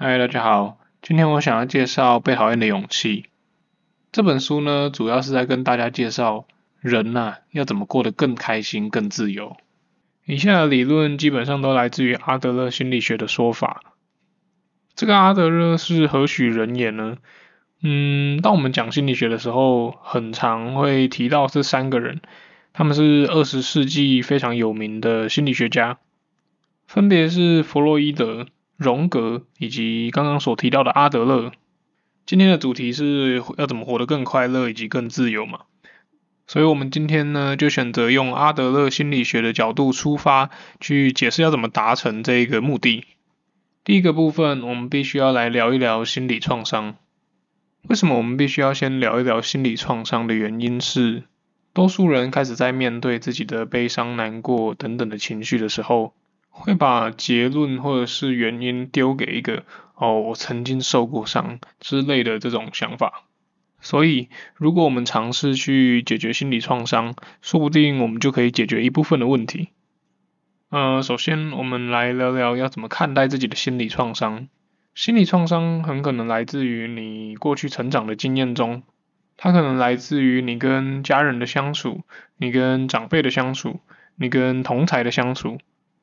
[0.00, 3.22] 嗨，大家好，今天我想要介绍《被讨厌的勇气》
[4.12, 6.46] 这本书呢，主要是在跟大家介绍
[6.78, 9.56] 人呐、要怎么过得更开心、更自由。
[10.24, 13.82] 以下的理论基本上都来自于阿德勒心理学的说法。
[14.94, 17.16] 这个阿德勒是何许人也呢？
[17.82, 22.20] 嗯，当我们讲心理学的时候，很常会提到这三个人，
[22.72, 25.98] 他们是二十世纪非常有名的心理学家，
[26.86, 28.46] 分别是弗洛伊德。
[28.78, 31.50] 荣格以及刚刚所提到的阿德勒，
[32.26, 35.62] 今天的主题是要怎么活得更快乐以及更自由嘛？
[36.46, 43.04] 所以我们今天呢就选择用阿德勒心理学的角度出发，去解释要怎么达成这一个目的。
[43.82, 46.94] 第一个部分，我们必须要来聊一聊心理创伤。
[47.88, 51.24] 为什么我们必须要先聊一聊心理创伤的原因是，
[51.72, 56.14] 多数人开始在面对自己的悲伤、难过等等的情绪的时候。
[56.58, 63.24] 会把结论或者是原因丢给一个哦，我曾经受过伤之类的这种想法。
[63.80, 69.68] 所以，如果我们尝试去解决心理创伤，说不定我们就可以解决一部分的问题。
[70.70, 74.48] 呃，首先我们来聊聊要怎么看待自己的心理创伤。
[74.94, 78.82] 心理创伤很可能来自于你过去成长的经验中，
[79.36, 82.02] 它可能来自于你跟家人的相处，
[82.36, 83.78] 你跟长辈的相处，
[84.16, 85.58] 你跟同才的相处。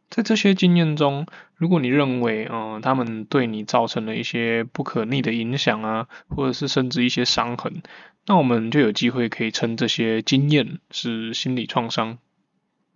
[0.09, 1.25] 在这些经验中，
[1.55, 7.81] 如果你认为，嗯，他们对你造成了一些不可逆的影响啊，或者是甚至一些伤痕，
[8.25, 12.17] 那我们就有机会可以称这些经验是心理创伤。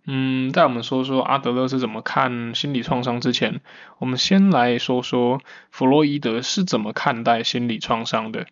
[0.06, 3.60] 嗯，在我们说说阿德勒是怎么看心理创伤之前，
[3.98, 8.46] 我们先来说说弗洛伊德是怎么看待心理创伤的。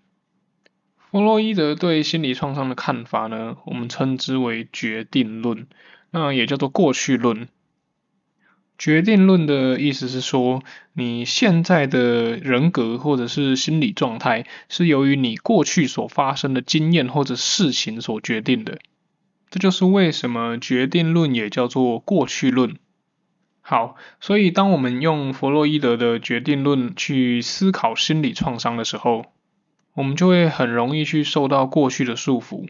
[1.10, 5.66] 弗洛伊德对心理创伤的看法呢，我们称之为决定论，
[6.10, 7.48] 那也叫做过去论。
[8.78, 10.62] 决定论的意思是说，
[10.92, 18.78] 你现在的人格或者是心理状态，是由于你过去所发生的经验或者事情所决定的。
[19.50, 22.76] 这就是为什么决定论也叫做过去论。
[23.60, 29.26] 好，所以当我们用弗洛伊德的决定论去思考心理创伤的时候，
[29.94, 32.68] 我们就会很容易去受到过去的束缚，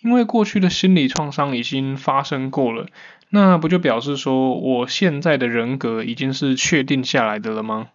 [0.00, 2.86] 因为过去的心理创伤已经发生过了。
[3.32, 7.90] 那不就表示说，我现在的人格已经是确定下来的了吗？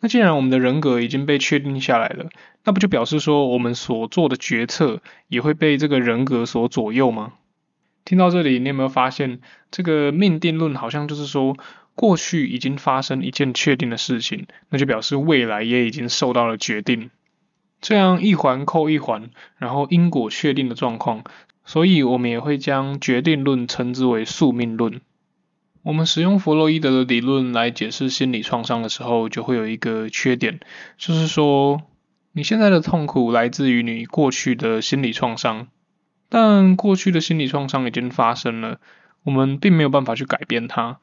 [0.00, 2.28] 那既然我们的人格已经被确定下来了，
[2.64, 7.32] 那不就表示说，我们所做的决策也会被这个人格所左右吗？
[8.04, 9.40] 听到这里，你有没有发现，
[9.70, 11.56] 这个命定论好像就是说，
[11.94, 17.10] 过去已经发生一件确定的事情，那就表示未来也已经受到了决定，
[17.80, 21.24] 这样一环扣一环，然后因果确定的状况。
[21.70, 25.00] 所以，我们也会将决定论称之为宿命论。
[25.84, 30.58] 我们使用弗洛伊德的理论来解释心理创伤的时候，就会有一个缺点，
[30.98, 31.82] 就是说，
[32.32, 35.68] 你现在的痛苦来自于你过去的心理创伤，
[36.28, 38.80] 但过去的心理创伤已经发生了，
[39.22, 40.98] 我们并没有办法去改变它。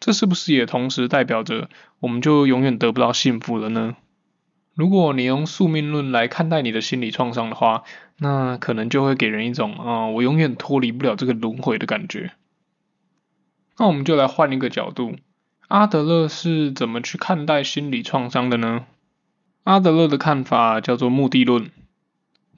[0.00, 1.68] 这是不是也同时代表着，
[2.00, 3.96] 我们就永远得不到幸福了呢？
[4.76, 7.84] 如果你用宿命论来看待你的心理创伤的话，
[8.18, 12.32] 那可能就会给人一种啊，我永远脱离不了这个轮回的感觉。
[13.78, 15.16] 那我们就来换一个角度，
[15.68, 18.84] 阿德勒是怎么去看待心理创伤的呢？
[19.64, 21.70] 阿德勒的看法叫做目的论。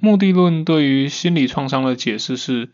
[0.01, 2.71] 目的论对于心理创伤的解释是，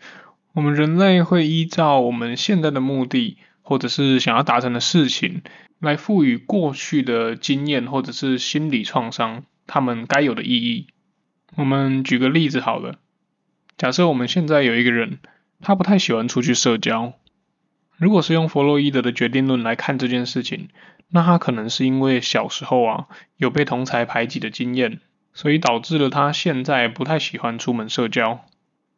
[0.55, 5.43] 我们人类会依照我们现在的目的，或者是想要达成的事情。
[5.85, 10.89] 来赋予过去的经验或者是心理创伤，他们该有的意义。
[11.57, 12.99] 我们举个例子好了，
[13.77, 15.19] 假设我们现在有一个人，
[15.61, 17.13] 他不太喜欢出去社交。
[17.97, 20.69] 如果是用弗洛伊德的决定论来看这件事情，
[21.11, 23.07] 那他可能是因为小时候啊
[23.37, 25.01] 有被同才排挤的经验，
[25.33, 28.45] 所以导致了他现在不太喜欢出门社交。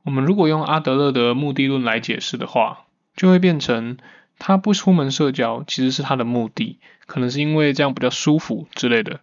[0.04, 3.98] 我们如果用阿德勒的目的论来解释的话，就会变成。
[4.38, 9.20] 他不出门社交，其实是他的目的，可能是因为这样比较舒服之类的。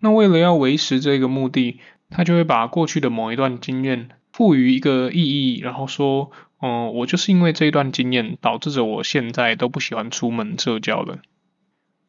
[0.00, 1.80] 那为了要维持这个目的，
[2.10, 6.30] 他就会把过去的某一段经验赋予一个意义，然后说，
[6.60, 11.18] 嗯，我就是因为这一段经验导致着我现在都不喜欢出门社交了。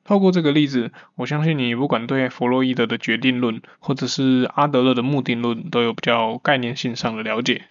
[0.03, 7.63] 透过这个例子，我相信你不管对弗洛伊德的决定论，或者是阿德勒的目的论，都有比较概念性上的了解。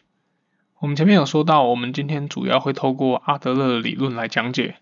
[0.79, 4.77] 我们前面有说到，我们今天主要会透过阿德勒的理论来讲解，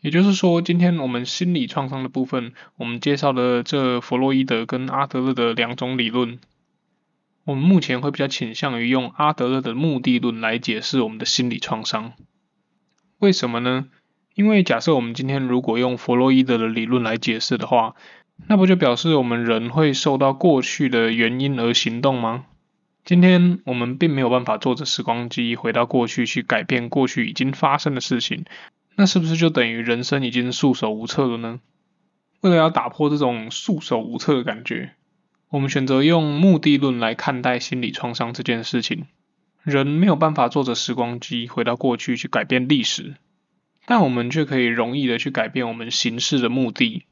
[0.00, 6.40] 也就是说，今天我们心理创伤的部分，我们介绍的这弗洛伊德跟阿德勒的两种理论，
[7.44, 12.14] 我们目前会比较倾向于用阿德勒的目的论来解释我们的心理创伤。
[13.20, 13.86] 为什么呢？
[14.34, 17.94] 因为假设我们今天如果用弗洛伊德的理论来解释的话，
[18.48, 22.46] 那不就表示我们人会受到过去的原因而行动吗？
[23.06, 28.44] 今天我们并没有办法坐着时光机回到过去去改变过去已经发生的事情，
[28.96, 31.60] 那是不是就等于人生已经束手无策了呢？
[32.40, 34.90] 为了要打破这种束手无策的感觉，
[35.50, 39.06] 我们选择用目的论来看待心理创伤这件事情。
[39.62, 43.14] 人没有办法坐着时光机回到过去去改变历史，
[43.86, 47.04] 但我们却可以容易的去改变我们行事的目的。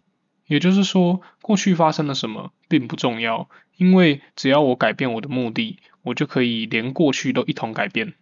[0.47, 8.15] 也就是说，过去发生了什么并不重要，因为只要我改变我的目的，我就可以连过去都一同改变。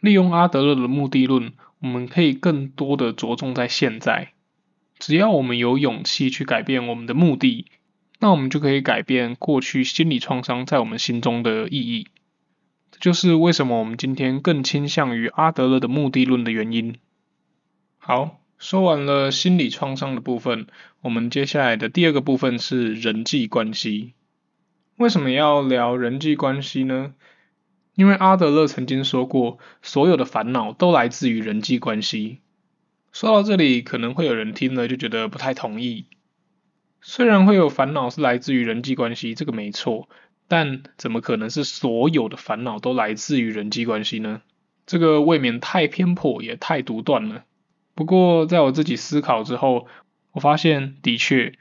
[0.00, 4.32] 利用阿德勒的目的论，我们可以更多的着重在现在。
[4.98, 7.66] 只要我们有勇气去改变我们的目的，
[8.18, 12.08] 那我们就可以改变过去心理创伤在我们心中的意义。
[12.90, 16.96] 这就是为什么我们今天更倾向于阿德勒的目的论的原因。
[17.98, 18.43] 好。
[18.64, 20.68] 说完了心理创伤的部分，
[21.02, 24.14] 我们接下来的第二个部分是人际关系。
[24.96, 27.12] 为什么要聊人际关系呢？
[27.94, 32.38] 因为阿德勒曾经说过，所有的烦恼都来自于人际关系。
[33.12, 36.06] 说到这里，可能会有人听了就觉得不太同意。
[37.02, 40.08] 虽然会有烦恼是来自于人际关系，这个没错，
[40.48, 44.40] 但怎么可能是所有的烦恼都来自于人际关系呢？
[44.86, 47.44] 这个未免太偏颇，也太独断了。
[47.94, 49.86] 不过，在我自己思考之后，
[50.32, 51.54] 我发现的确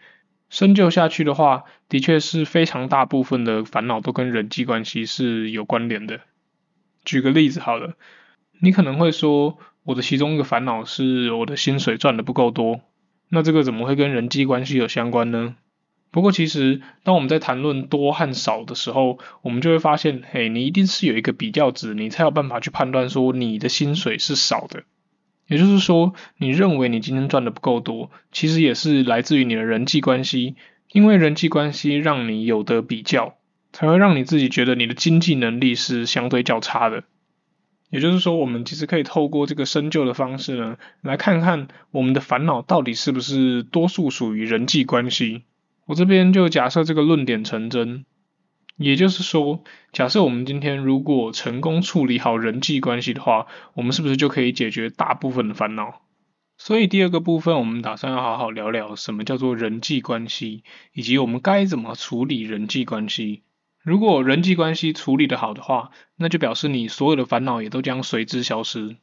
[0.50, 6.21] 深究下去的话，的确是非常大部分的烦恼都跟人际关系是有关联的。
[7.06, 7.95] 举个例子好了，
[8.59, 12.81] 你可能会说，我的其中一个烦恼是我的薪水赚的不够多，
[13.29, 15.56] 那这个怎么会跟人际关系有相关呢？
[16.09, 24.83] 不过其实，当我们在谈论多和少的时候，我们就会发现，嘿，你一定是有一个比较值，你才有办法去判断说你的薪水是少的。
[25.53, 30.55] 也就是说，你认为你今天赚的不够多，其实也是来自于你的人际关系，
[30.91, 33.35] 因为人际关系让你有的比较，
[33.71, 37.03] 才会让你自己觉得你的经济能力是相对较差的。
[37.91, 45.44] 也就是说，我们其实可以透过这个深究的方式呢，来看看我们的烦恼到底是不是多数属于人际关系。
[45.85, 48.05] 我这边就假设这个论点成真。
[48.75, 56.01] 也就是说，假设我们今天如果成功处理好人际关系的话，我们是不是就可以解决大部分的烦恼？
[56.57, 63.43] 所以第二个部分，我们打算要好好聊聊什么叫做人际关系，以及我们该怎么处理人际关系。
[63.81, 68.95] 如果人际关系处理的好的话，那就表示你所有的烦恼也都将随之消失。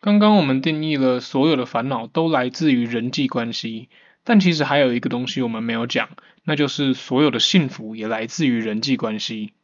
[0.00, 3.88] 刚刚我们定义了所有的烦恼都来自于人际关系。
[4.28, 6.10] 但其实还有一个东西我们没有讲，
[6.44, 9.54] 那就是所有的幸福也来自于人际关系。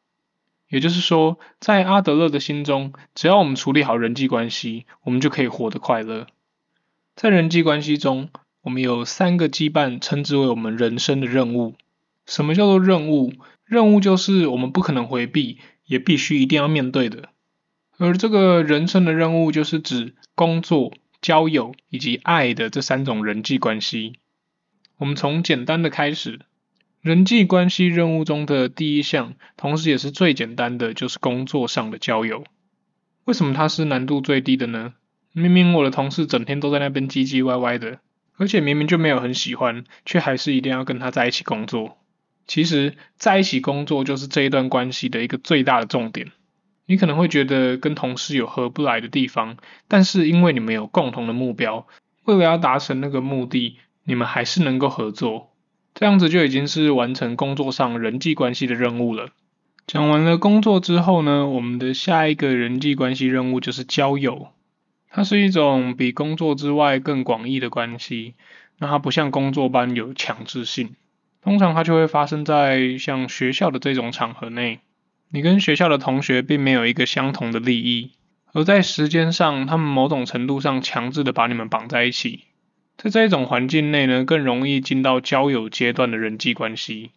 [0.71, 6.29] 也就是说，在阿德勒的心中，只要我们处理好人际关系，我们就可以活得快乐。
[7.15, 8.31] 在人际关系中，
[8.63, 11.75] 我们有三个羁绊，称之为我们人生的任务。
[12.25, 13.35] 什么叫做任务？
[13.67, 17.29] 任务就是我们不可能回避，也必须一定要面对的。
[17.99, 24.15] 而这个人生的任务，就是指工作、交友以及爱的这三种人际关系。
[24.97, 26.41] 我们从简单的开始，
[27.03, 32.45] 人际关系任务中的第一项，同时也是最简单的，就是工作上的交友。
[33.25, 34.95] 为什么它是难度最低的呢？
[35.33, 37.99] 明明我的同事整天都在那边唧唧歪歪的，
[38.37, 41.99] 而且明明就没有很喜欢，却还是一定要跟他在一起工作。
[42.47, 46.31] 其实在一起工作就是这一段关系的一个最大的重点。
[46.87, 49.57] 你可能会觉得跟同事有合不来的地方，
[49.89, 51.87] 但是因为你们有共同的目标，
[52.25, 53.79] 为了要达成那个目的。
[54.05, 55.51] 你们还是能够合作，
[55.95, 59.31] 这样子就已经是完成工作上人际关系的任务了。
[59.87, 64.49] 讲完了工作之后呢，我们的下一个人际关系任务就是交友。
[65.11, 68.35] 它是一种比工作之外更广义的关系，
[68.79, 70.97] 那它不像工作般有强制性，
[71.41, 74.81] 通常它就会发生在像学校的这种场合内。
[75.31, 78.13] 你跟学校的同学并没有一个相同的利益，
[78.53, 82.45] 而在时间上，他们某种程度上强制的把你们绑在一起。
[82.97, 87.11] 在这一种环境内呢，更容易进到交友阶段的人际关系。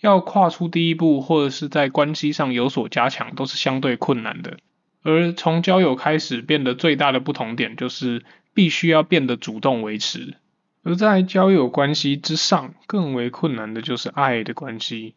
[0.00, 4.58] 要跨出第一步，或者是在关系上有所加强，都是相对困难的。
[5.02, 8.24] 而从交友开始变得最大的不同点，就是
[8.54, 10.34] 必须要变得主动维持。
[10.82, 15.14] 而在交友关系之上，更为困难的就是爱的关系。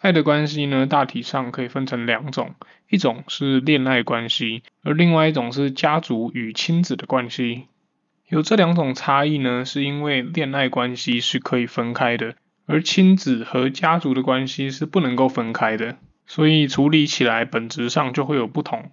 [0.00, 2.54] 爱的关系呢，大体上可以分成两种，
[2.90, 7.64] 一种是恋爱关系，而另外一种是家族与亲子的关系。
[8.34, 12.34] 有这两种差异呢，是因为恋爱关系是可以分开的，
[12.66, 18.90] 而亲子和家族的关系是不能够分开的，所以处理起来本质上就会有不同。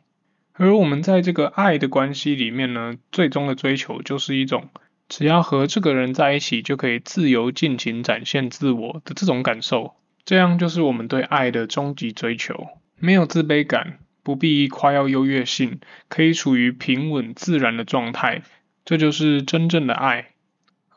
[0.54, 4.70] 而我们在这个爱的关系里面呢，最终的追求就是一种
[5.10, 12.68] 只要和这个人在一起，就可以自由尽情展现自我的这种感受，这样就是我们对爱的终极追求。
[13.00, 15.80] 没有自卑感，不必夸耀优越性，
[16.10, 18.44] 可以处于平稳自然的状态，
[18.86, 20.30] 这就是真正的爱。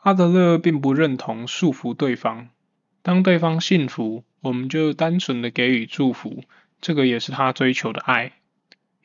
[0.01, 2.49] 阿德勒并不认同束缚对方，
[3.01, 6.43] 当对方幸福，我们就单纯的给予祝福，
[6.81, 8.33] 这个也是他追求的爱。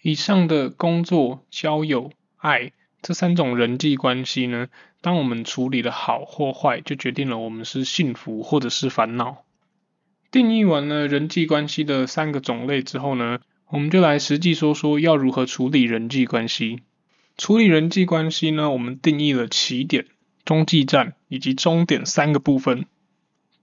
[0.02, 2.72] 以上的工作、交友、爱
[3.02, 4.68] 这三种人际关系呢，
[5.00, 9.44] 当我们处理的好或坏，就决定了我们是幸福或者是烦恼。
[10.30, 16.82] 定义完了人际关系的三个种类之后呢，我们就来实际说说要如何处理人际关系。
[17.36, 20.06] 处理人际关系呢，我们定义了起点、
[20.44, 22.86] 中继站以及终点三个部分。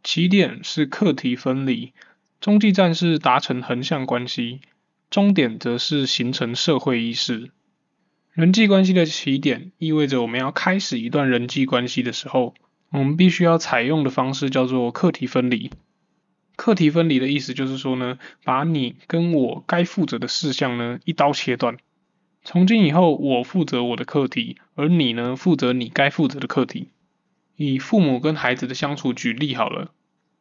[0.03, 1.93] 起点是课题分离，
[2.39, 4.61] 中继站是达成横向关系。
[5.09, 7.51] 终点则是形成社会意识。
[8.33, 12.53] 人际关系的起点意味着我们要开始一段人际关系的时候，
[12.89, 15.71] 我们必须要采用的方式叫做课题分离。
[16.57, 21.77] 课题分离的意思就是说呢，把你跟我该负责的事项呢一刀切断。
[22.49, 26.87] 从今以后，我负责我的课题，而你呢负责你该负责的课题。
[27.57, 29.91] 以父母跟孩子的相处举例好了。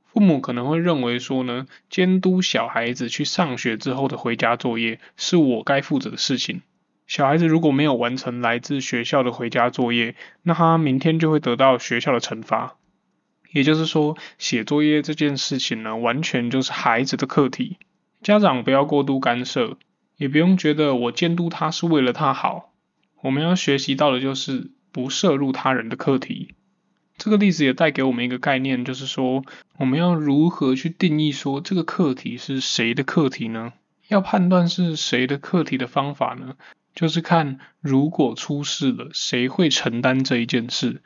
[0.05, 6.63] 父母可能会认为说呢，监督小孩子去上学之后的回家作业是我该负责的事情。
[7.09, 12.77] 小孩子如果没有完成来自学校的回家作业，那他明天就会得到学校的惩罚。
[13.51, 17.79] 也就是说，写作业这件事情呢，完全就是孩子的课题。
[18.23, 19.77] 家长不要过度干涉，
[20.17, 22.73] 也不用觉得我监督他是为了他好。
[23.23, 26.55] 我们要学习到的就是不涉入他人的课题。
[27.19, 29.45] 这个例子也带给我们一个概念，就是说
[29.79, 33.73] 我们要如何去定义说这个课题是谁的课题呢？
[34.09, 36.57] 要判断是谁的课题的方法呢，
[36.95, 41.03] 就是看如果出事了，谁会承担这一件事。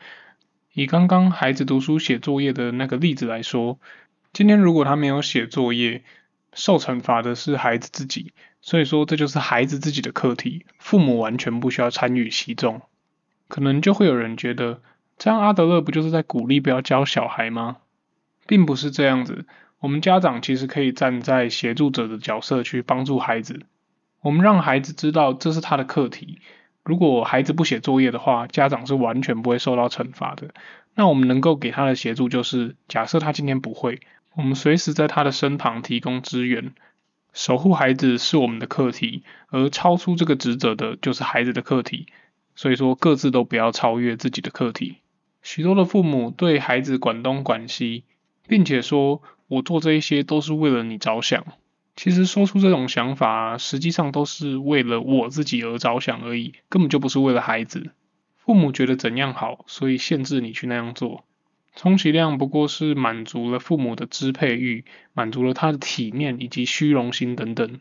[0.72, 3.78] 以刚刚孩子读书写作业的那个例子来说，
[4.32, 6.02] 今天如果他没有写作业，
[6.52, 12.82] 受惩罚的是孩子自己，所以说这就是孩子自己的课题，父母完全不需要参与其中。
[13.48, 14.80] 可能就会有人觉得。
[15.22, 17.76] 这样阿德勒不就是在鼓励不要教小孩吗？
[18.46, 19.44] 并不是这样子，
[19.78, 23.66] 我们家长其实可以站在协助者的角色去帮助孩子。
[24.22, 26.40] 我们让孩子知道这是他的课题。
[26.82, 30.54] 如果孩子不写作业的话，家长是完全不会受到惩罚的。
[30.94, 34.00] 那我们能够给他的协助就是，假设他今天不会，
[34.34, 36.72] 我们随时在他的身旁提供支援。
[37.32, 42.06] 守护孩子是我们的课题，而超出这个职责的就是孩子的课题。
[42.56, 44.96] 所以说，各自都不要超越自己的课题。
[45.40, 48.04] 许多的父母对孩子管东管西，
[48.48, 51.46] 并且说我做这一些都是为了你着想。
[51.96, 57.92] 其实说出这种想法，实际上都是为了我自己而着想而已，根本就不是为了孩子。
[58.36, 61.24] 父母觉得怎样好，所以限制你去那样做，
[61.76, 67.80] 充其量不过是满足了父母的支配欲，满足了他的体面以及虚荣心等等。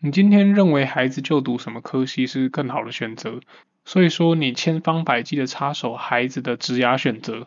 [0.00, 3.40] 你今天认为孩子就读什么科系是更好的选择？
[3.84, 7.46] 所以说，你千方百计的插手孩子的职涯选择。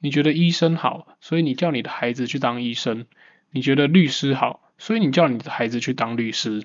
[0.00, 3.04] 你觉得医生好，所以你叫你的孩子去当医生；
[3.50, 6.64] 你觉得律师好，所以你叫你的孩子去当律师。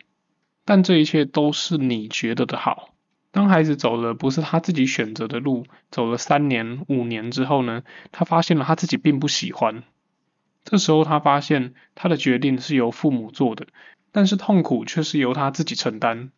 [0.66, 2.94] 但这一切都是你觉得的好。
[3.32, 9.84] 当孩子走了不是他自己选择的路，走了三年、五年之后呢，他发现了他自己并不喜欢。
[10.64, 13.68] 这时候他发现他的决定是由父母做的，
[14.12, 16.32] 但是痛苦却是由他自己承担。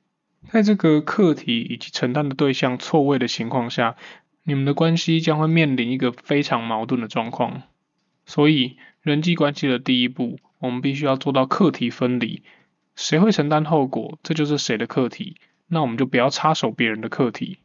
[0.50, 3.96] 在这个课题以及承担的对象错位的情况下，
[4.44, 7.64] 你们的关系将会面临一个非常矛盾的状况。
[8.26, 12.44] 所以，人际关系的第一步，我们必须要做到课题分离。
[12.96, 15.38] 谁会承担后果，这就是谁的课题。
[15.74, 17.60] 那我们就不要插手别人的课题。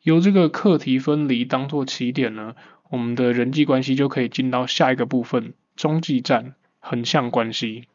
[0.00, 2.56] 由这个课题分离当做起点呢，
[2.88, 7.88] 我们的人际关系就可以进到下一个部分——中继站横向关系。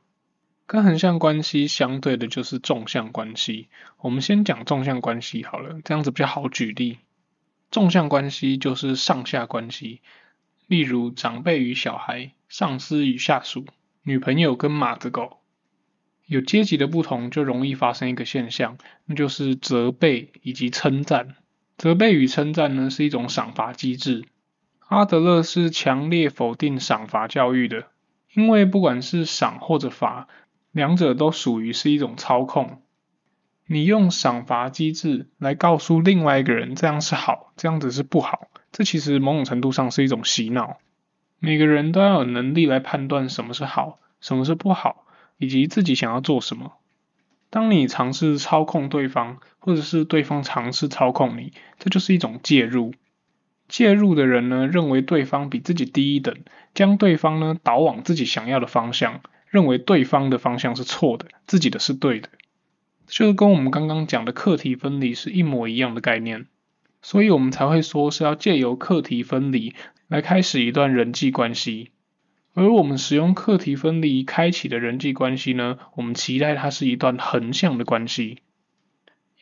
[0.67, 3.67] 跟横向关系相对的就是纵向关系。
[3.97, 6.99] 我们先讲纵向关系好了，这样子比较好举例。
[7.71, 10.01] 纵向关系就是上下关系，
[10.67, 13.65] 例如长辈与小孩、上司与下属、
[14.03, 15.39] 女朋友跟马子狗。
[16.27, 21.35] 有阶级的不同，就容易发生一个现象，那就是责备以及称赞。
[21.77, 24.25] 责备与称赞呢是一种赏罚机制。
[24.87, 27.87] 阿德勒是强烈否定赏罚教育的，
[28.33, 30.27] 因为不管是赏或者罚。
[30.71, 32.83] 两者都属于是一种操控。
[33.65, 40.77] 你用赏罚机制来告诉另外一个人这样是好，这样子是不好，这其实某种程度上是一种洗脑。
[41.39, 45.06] 每个人都要有能力来判断什么是好，什么是不好，
[45.37, 46.73] 以及自己想要做什么。
[47.49, 52.93] 当你尝试操控对方，或者是对方尝试操控你，这就是一种介入。
[53.69, 56.37] 介入的人呢，认为对方比自己低一等，
[56.73, 62.29] 将对方呢导往自己想要的方向，认为对方的方向是错的，自己的是对的，
[63.07, 66.47] 就是跟我们刚刚讲的课题分离是一模一样的概念，
[67.01, 69.75] 所以我们才会说是要借由课题分离
[70.07, 71.91] 来开始一段人际关系，
[72.57, 78.39] 而我们使用课题分离开启的人际关系呢，我们期待它是一段横向的关系。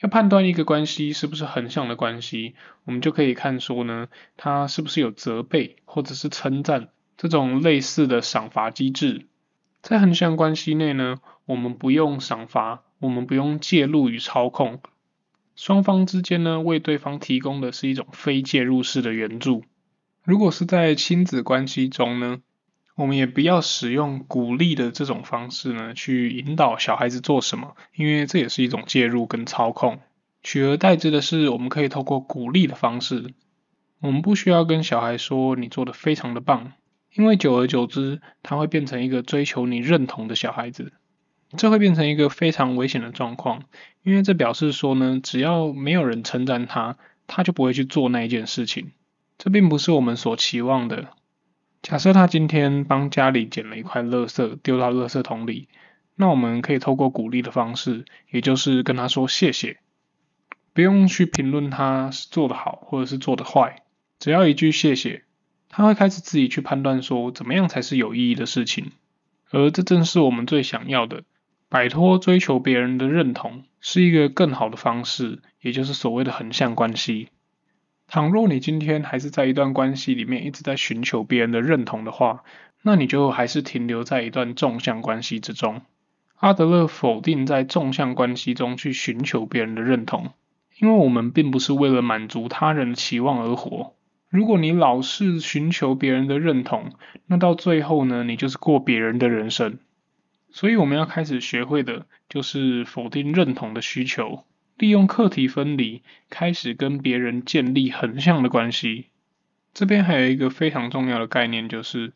[0.02, 9.28] 要判断一个关系是不是横向的关系，我们就可以看说呢，它是不是有责备或者是称赞这种类似的赏罚机制。
[9.82, 14.82] 在横向关系内呢，我们不用赏罚，我们不用介入与操控，
[15.56, 19.64] 双方之间呢为对方提供的是一种非介入式的援助。
[20.26, 22.42] 如果是在亲子关系中呢？
[22.96, 30.00] 我们也不要使用鼓励的这种方式呢，去引导小孩子做什么，因为这也是一种介入跟操控。
[30.44, 33.34] 取而代之的是，我们可以透过鼓励的方式。
[34.00, 36.74] 我们不需要跟小孩说你做的非常的棒，
[37.14, 40.94] 因为久而久之，他会变成一个追求你认同的小孩子，
[41.58, 43.64] 这会变成一个非常危险的状况，
[44.04, 46.98] 因为这表示说呢，只要没有人称赞他，
[47.28, 48.92] 他就不会去做那一件事情。
[49.38, 51.10] 这并不是我们所期望的。
[51.86, 55.70] 假设他今天帮家里捡了一块垃圾丢到垃圾桶里，
[56.15, 59.77] 那我们可以透过鼓励的方式，也就是跟他说谢谢，
[60.74, 63.84] 不用去评论他是做的好或者是做的坏，
[64.18, 65.25] 只要一句谢谢，
[65.70, 68.92] 他会开始自己去判断说怎么样才是有意义的事情，
[69.51, 71.22] 而这正是我们最想要的，
[71.70, 77.30] 摆脱追求别人的认同，是一个更好的方式，也就是所谓的横向关系。
[78.08, 82.44] 倘若你今天还是在一段关系里面一直在寻求别人的认同的话，
[82.82, 85.82] 那你就还是停留在一段纵向关系之中。
[86.36, 90.32] 阿德勒否定在纵向关系中去寻求别人的认同，
[90.80, 93.96] 因为我们并不是为了满足他人的期望而活。
[94.30, 96.92] 如果你老是寻求别人的认同，
[97.26, 99.80] 那到最后呢，你就是过别人的人生。
[100.52, 104.44] 所以我们要开始学会的就是否定认同的需求。
[104.77, 109.05] 利用课题分离，开始跟别人建立横向的关系。
[109.74, 112.14] 这边还有一个非常重要的概念，就是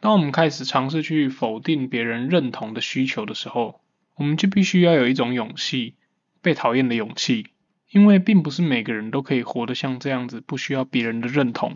[0.00, 3.80] 当我们开始尝试去否定别人认同的需求的时候，
[4.16, 5.94] 我们就必须要有一种勇气，
[6.42, 7.46] 被讨厌的勇气。
[7.90, 11.74] 因为并不是每个人都可以活得像这样子，不需要别人的认同。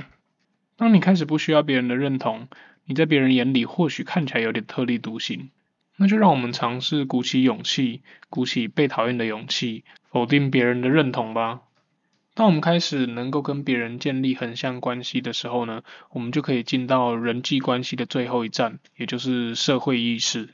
[0.77, 2.47] 当你开始不需要别人的认同，
[2.85, 5.51] 你在别人眼里或许看起来有点特立独行。
[5.97, 11.61] 那就让我们尝试鼓起勇气，鼓起被讨厌的勇气，否定别人的认同吧。
[12.35, 20.49] 当我们开始能够跟别人建立横向关系的时候呢，我们就可以进到人际关系的最后一站，也就是社会意识。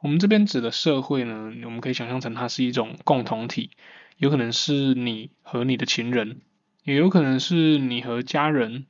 [0.00, 3.68] 我们这边指的社会呢，我们可以想象成它是一种共同体，
[4.16, 6.40] 有可能是你和你的情人，
[6.82, 8.86] 也有可能是你和家人，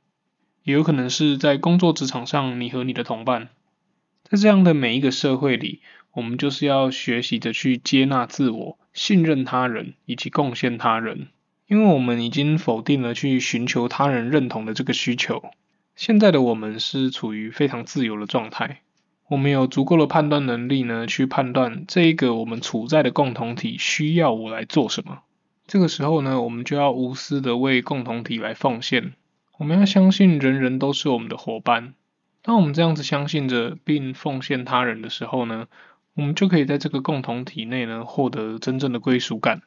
[0.63, 3.49] 也有可能是在工作职场上你和你的同伴。
[4.31, 5.81] 在这样的每一个社会里，
[6.13, 11.27] 我们就是要学习着去接纳自我、信任他人以及贡献他人，
[11.67, 15.43] 因为我们已经否定了去寻求他人认同的这个需求。
[15.97, 18.83] 现在的我们是处于非常自由的状态，
[19.27, 25.23] 我们有足够的判断能力呢，去判断这一个我们处在的共同体需要我来做什么。
[25.67, 29.11] 这个时候呢，我们就要无私的为共同体来奉献。
[29.57, 31.95] 我们要相信人人都是我们的伙伴。
[32.43, 35.67] 当我们这样子相信着并奉献他人的时候呢，
[36.15, 39.61] 我们就可以在这个共同体内呢获得真正的归属感。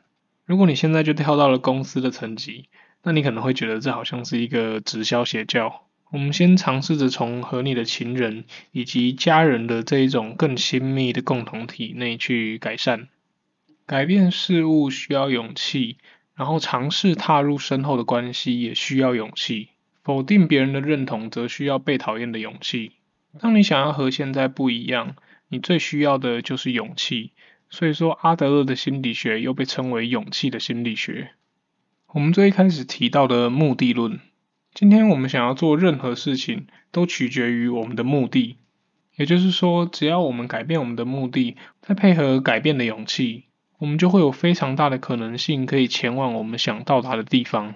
[0.45, 2.69] 如果你现在就跳到了公司的层级，
[3.03, 5.83] 那你可能会觉得这好像是一个直销邪教。
[6.11, 13.09] 我们先尝试着从和你的情人以及家人的这一种更亲密的共同体内去改善。
[13.87, 15.99] 改变事物需要勇气，
[16.35, 19.69] 然后尝试踏入深厚的关系也需要勇气。
[20.05, 22.93] 否定别人的认同，则需要被讨厌的勇气。
[23.41, 25.17] 当你想要和现在不一样，
[25.49, 27.33] 你最需要的就是勇气。
[27.71, 31.31] 所以说，阿德勒的心理学又被称为勇气的心理学。
[32.13, 34.21] 我们最一开始提到的目的论，
[34.75, 38.59] 今天我们想要做任何事情，都取决于我们的目的。
[39.17, 43.45] 也就是说，只要我们改变我们的目的，再配合改变的勇气，
[43.79, 47.75] 我们就会有非常大的可能性可以前往我们想到达的地方。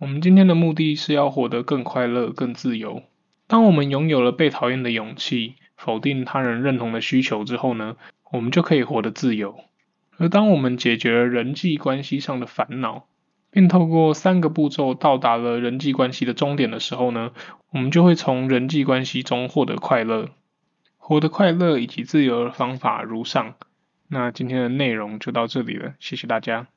[0.00, 3.02] 我们今天的目的是要活得更快乐、更自由。
[3.46, 7.98] 当我们拥有了被讨厌的勇气、否定他人认同的需求之后呢，
[8.30, 9.60] 我们就可以活得自由。
[10.16, 13.08] 而当我们解决了人际关系上的烦恼，
[13.50, 17.32] 并透过三个步骤到达了人际关系的终点的时候呢，
[17.68, 20.30] 我们就会从人际关系中获得快乐。
[20.96, 23.54] 活得快乐以及自由的方法如上。
[24.08, 26.68] 那今天的内容就到这里了，谢谢大家。